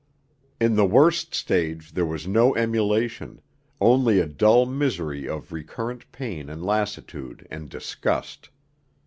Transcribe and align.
In 0.59 0.75
the 0.77 0.85
worst 0.87 1.35
stage 1.35 1.91
there 1.93 2.07
was 2.07 2.25
no 2.25 2.55
emulation, 2.55 3.39
only 3.79 4.17
a 4.19 4.25
dull 4.25 4.65
misery 4.65 5.29
of 5.29 5.51
recurrent 5.51 6.11
pain 6.11 6.49
and 6.49 6.65
lassitude 6.65 7.47
and 7.51 7.69
disgust. 7.69 8.49